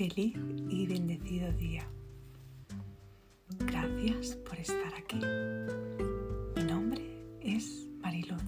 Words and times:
Feliz 0.00 0.34
y 0.70 0.86
bendecido 0.86 1.52
día. 1.52 1.86
Gracias 3.58 4.34
por 4.34 4.58
estar 4.58 4.94
aquí. 4.94 5.20
Mi 6.56 6.62
nombre 6.64 7.02
es 7.42 7.86
Mariluz 8.00 8.40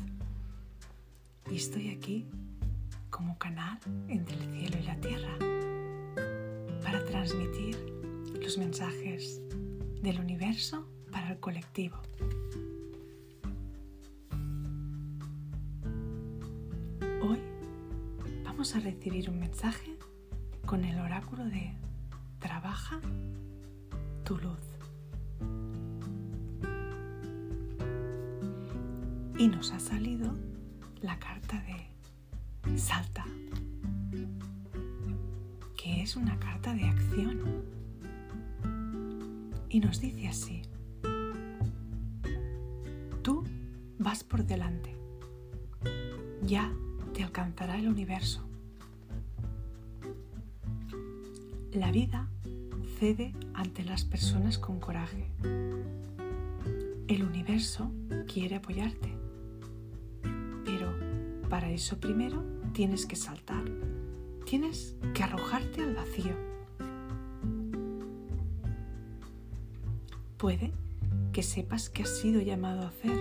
y 1.51 1.57
estoy 1.57 1.91
aquí 1.91 2.27
como 3.11 3.37
canal 3.37 3.79
entre 4.09 4.35
el 4.35 4.51
cielo 4.51 4.79
y 4.79 4.83
la 4.87 4.97
tierra 5.03 5.37
para 6.83 7.05
transmitir 7.05 7.77
los 8.41 8.57
mensajes 8.57 9.43
del 10.01 10.21
universo 10.21 10.89
para 11.11 11.33
el 11.33 11.39
colectivo. 11.39 11.99
Hoy 17.21 17.39
vamos 18.43 18.75
a 18.75 18.81
recibir 18.81 19.29
un 19.29 19.39
mensaje 19.39 19.99
con 20.67 20.85
el 20.85 20.99
oráculo 20.99 21.45
de 21.45 21.75
Trabaja 22.39 23.01
tu 24.25 24.37
luz. 24.39 24.61
Y 29.39 29.49
nos 29.49 29.73
ha 29.73 29.81
salido 29.81 30.35
la 31.01 31.19
carta 31.19 31.63
de 31.63 32.79
Salta, 32.79 33.25
que 35.77 36.03
es 36.03 36.17
una 36.17 36.39
carta 36.39 36.75
de 36.75 36.85
acción. 36.85 37.41
Y 39.69 39.81
nos 39.81 40.01
dice 40.01 40.29
así, 40.29 40.63
tú 43.23 43.45
vas 43.99 44.23
por 44.23 44.45
delante, 44.45 44.97
ya 46.43 46.71
te 47.15 47.25
alcanzará 47.25 47.79
el 47.79 47.89
universo 47.89 48.52
La 51.73 51.91
vida 51.91 52.29
cede 52.99 53.33
ante 53.55 53.83
las 53.83 54.05
personas 54.05 54.59
con 54.59 54.79
coraje. 54.79 55.31
El 57.09 57.25
universo 57.25 57.91
quiere 58.31 58.57
apoyarte. 58.57 59.11
Pero 60.67 60.93
para 61.49 61.71
eso 61.71 61.99
primero 61.99 62.45
tienes 62.75 63.07
que 63.07 63.17
saltar. 63.17 63.65
Tienes 64.45 64.97
que 65.15 65.23
arrojarte 65.23 65.83
al 65.83 65.95
vacío. 65.95 66.37
Puede 70.37 70.75
que 71.33 71.43
sepas 71.43 71.89
que 71.89 72.03
has 72.03 72.19
sido 72.19 72.43
llamado 72.43 72.83
a 72.83 72.89
hacer 72.89 73.19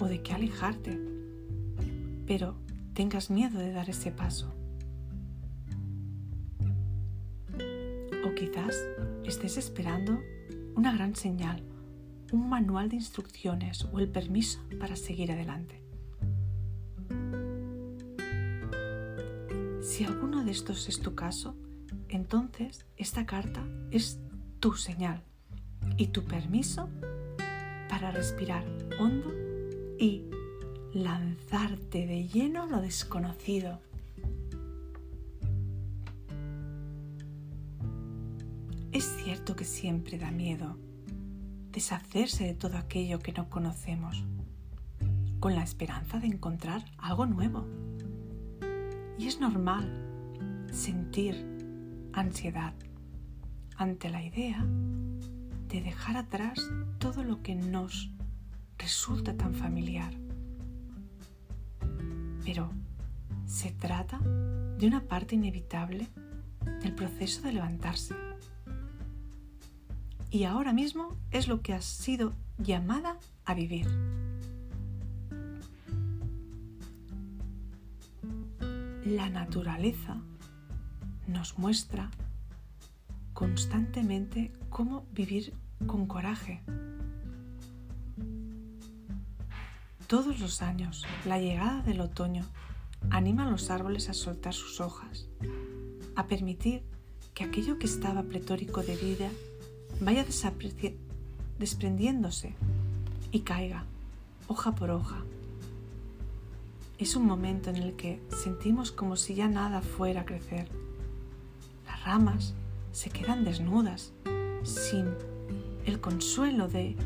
o 0.00 0.06
de 0.06 0.22
qué 0.22 0.32
alejarte, 0.32 0.98
pero 2.26 2.56
tengas 2.94 3.30
miedo 3.30 3.60
de 3.60 3.70
dar 3.70 3.88
ese 3.88 4.10
paso. 4.10 4.59
O 8.24 8.34
quizás 8.34 8.76
estés 9.24 9.56
esperando 9.56 10.22
una 10.74 10.92
gran 10.92 11.16
señal, 11.16 11.62
un 12.32 12.48
manual 12.48 12.88
de 12.88 12.96
instrucciones 12.96 13.86
o 13.92 13.98
el 13.98 14.08
permiso 14.08 14.60
para 14.78 14.96
seguir 14.96 15.32
adelante. 15.32 15.82
Si 19.82 20.04
alguno 20.04 20.44
de 20.44 20.50
estos 20.50 20.88
es 20.88 21.00
tu 21.00 21.14
caso, 21.14 21.56
entonces 22.08 22.86
esta 22.96 23.26
carta 23.26 23.64
es 23.90 24.18
tu 24.60 24.74
señal 24.74 25.22
y 25.96 26.08
tu 26.08 26.24
permiso 26.24 26.88
para 27.88 28.10
respirar 28.10 28.64
hondo 28.98 29.32
y 29.98 30.24
lanzarte 30.92 32.06
de 32.06 32.28
lleno 32.28 32.64
a 32.64 32.66
lo 32.66 32.80
desconocido 32.80 33.80
Es 39.00 39.16
cierto 39.16 39.56
que 39.56 39.64
siempre 39.64 40.18
da 40.18 40.30
miedo 40.30 40.76
deshacerse 41.72 42.44
de 42.44 42.52
todo 42.52 42.76
aquello 42.76 43.18
que 43.18 43.32
no 43.32 43.48
conocemos, 43.48 44.26
con 45.40 45.54
la 45.54 45.62
esperanza 45.62 46.20
de 46.20 46.26
encontrar 46.26 46.84
algo 46.98 47.24
nuevo. 47.24 47.66
Y 49.18 49.26
es 49.26 49.40
normal 49.40 49.88
sentir 50.70 51.34
ansiedad 52.12 52.74
ante 53.74 54.10
la 54.10 54.22
idea 54.22 54.62
de 54.66 55.80
dejar 55.80 56.18
atrás 56.18 56.60
todo 56.98 57.24
lo 57.24 57.40
que 57.40 57.54
nos 57.54 58.10
resulta 58.76 59.34
tan 59.34 59.54
familiar. 59.54 60.12
Pero 62.44 62.70
se 63.46 63.70
trata 63.70 64.18
de 64.18 64.86
una 64.86 65.00
parte 65.04 65.36
inevitable 65.36 66.06
del 66.82 66.94
proceso 66.94 67.40
de 67.40 67.54
levantarse 67.54 68.14
y 70.30 70.44
ahora 70.44 70.72
mismo 70.72 71.16
es 71.30 71.48
lo 71.48 71.60
que 71.60 71.74
has 71.74 71.84
sido 71.84 72.34
llamada 72.58 73.16
a 73.44 73.54
vivir. 73.54 73.86
La 79.04 79.28
naturaleza 79.28 80.18
nos 81.26 81.58
muestra 81.58 82.10
constantemente 83.32 84.52
cómo 84.68 85.04
vivir 85.12 85.52
con 85.86 86.06
coraje. 86.06 86.62
Todos 90.06 90.40
los 90.40 90.62
años, 90.62 91.04
la 91.24 91.38
llegada 91.38 91.82
del 91.82 92.00
otoño 92.00 92.44
anima 93.10 93.46
a 93.46 93.50
los 93.50 93.70
árboles 93.70 94.08
a 94.08 94.14
soltar 94.14 94.54
sus 94.54 94.80
hojas, 94.80 95.28
a 96.14 96.26
permitir 96.26 96.82
que 97.34 97.44
aquello 97.44 97.78
que 97.78 97.86
estaba 97.86 98.22
pletórico 98.24 98.82
de 98.82 98.96
vida 98.96 99.30
vaya 100.00 100.24
desprendiéndose 101.58 102.54
y 103.32 103.40
caiga 103.40 103.84
hoja 104.48 104.74
por 104.74 104.90
hoja. 104.90 105.22
Es 106.98 107.16
un 107.16 107.26
momento 107.26 107.70
en 107.70 107.76
el 107.76 107.94
que 107.94 108.20
sentimos 108.42 108.92
como 108.92 109.16
si 109.16 109.34
ya 109.34 109.48
nada 109.48 109.80
fuera 109.80 110.22
a 110.22 110.24
crecer. 110.24 110.68
Las 111.86 112.04
ramas 112.04 112.54
se 112.92 113.10
quedan 113.10 113.44
desnudas, 113.44 114.12
sin 114.64 115.06
el 115.86 116.00
consuelo 116.00 116.68
de 116.68 116.96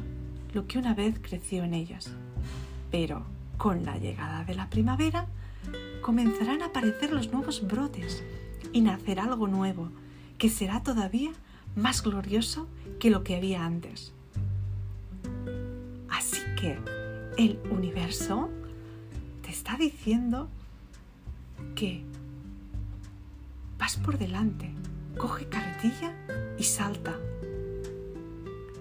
lo 0.53 0.67
que 0.67 0.79
una 0.79 0.95
vez 0.95 1.19
creció 1.21 1.65
en 1.65 1.75
ellas. 1.75 2.11
Pero 2.91 3.25
con 3.57 3.85
la 3.85 3.99
llegada 3.99 4.45
de 4.45 4.55
la 4.55 4.71
primavera 4.71 5.27
comenzarán 6.03 6.63
a 6.63 6.67
aparecer 6.67 7.13
los 7.13 7.33
nuevos 7.33 7.67
brotes 7.67 8.23
y 8.73 8.81
nacerá 8.81 9.25
algo 9.25 9.47
nuevo 9.47 9.91
que 10.39 10.49
será 10.49 10.83
todavía 10.83 11.33
más 11.77 12.03
glorioso 12.03 12.69
que 12.99 13.11
lo 13.11 13.25
que 13.25 13.37
había 13.37 13.65
antes. 13.65 14.13
Así 16.11 16.41
que 16.59 16.79
el 17.37 17.59
universo 17.71 18.49
te 19.43 19.51
está 19.51 19.77
diciendo 19.77 20.49
que 21.75 22.05
vas 23.79 23.97
por 23.97 24.19
delante, 24.19 24.71
coge 25.19 25.49
carretilla 25.49 26.15
y 26.59 26.65
salta. 26.65 27.19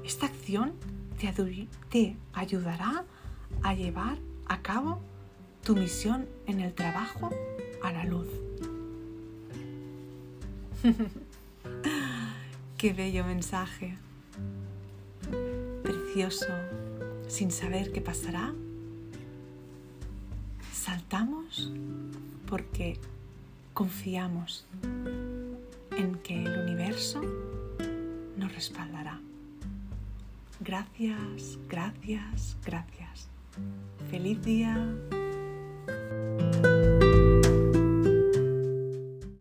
Esta 0.04 0.28
acción 0.28 0.74
te, 1.20 1.68
te 1.90 2.16
ayudará 2.34 3.06
a 3.64 3.74
llevar 3.74 4.18
a 4.48 4.62
cabo 4.62 5.00
tu 5.64 5.76
misión 5.76 6.28
en 6.46 6.60
el 6.60 6.74
trabajo 6.74 7.30
a 7.82 7.92
la 7.92 8.04
luz. 8.04 8.28
Qué 12.84 12.92
bello 12.92 13.24
mensaje. 13.24 13.96
Precioso, 15.84 16.48
sin 17.30 17.50
saber 17.50 17.94
qué 17.94 18.02
pasará. 18.02 18.54
Saltamos 20.74 21.72
porque 22.46 23.00
confiamos 23.74 24.66
en 25.92 26.16
que 26.24 26.44
el 26.44 26.60
universo 26.60 27.22
nos 28.36 28.54
respaldará. 28.54 29.22
Gracias, 30.60 31.60
gracias, 31.70 32.58
gracias. 32.66 33.30
Feliz 34.12 34.44
día. 34.44 35.23